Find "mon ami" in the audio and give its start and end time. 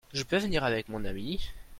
0.89-1.51